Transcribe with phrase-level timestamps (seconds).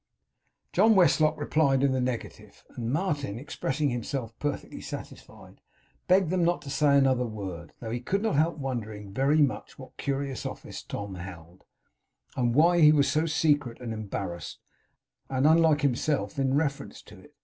[0.73, 5.61] John Westlock replied in the negative; and Martin, expressing himself perfectly satisfied,
[6.07, 9.77] begged them not to say another word; though he could not help wondering very much
[9.77, 11.65] what curious office Tom held,
[12.35, 14.57] and why he was so secret, and embarrassed,
[15.29, 17.35] and unlike himself, in reference to it.